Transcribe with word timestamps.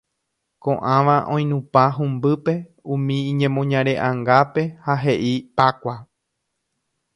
ko'ãva 0.67 1.17
oinupã 1.33 1.83
humbýpe 1.97 2.53
umi 2.97 3.17
iñemoñare'angápe 3.33 4.61
ha 4.87 4.93
he'i 5.05 5.33
pákua 5.63 5.95